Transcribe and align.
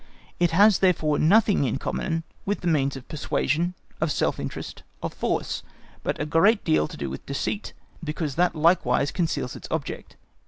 It 0.39 0.49
has 0.49 0.79
therefore 0.79 1.19
nothing 1.19 1.63
in 1.63 1.77
common 1.77 2.23
with 2.43 2.63
means 2.65 2.95
of 2.95 3.07
persuasion, 3.07 3.75
of 4.01 4.11
self 4.11 4.39
interest, 4.39 4.81
of 5.03 5.13
force, 5.13 5.61
but 6.01 6.19
a 6.19 6.25
great 6.25 6.63
deal 6.63 6.87
to 6.87 6.97
do 6.97 7.07
with 7.07 7.23
deceit, 7.27 7.73
because 8.03 8.33
that 8.33 8.55
likewise 8.55 9.11
conceals 9.11 9.55
its 9.55 9.67
object. 9.69 10.15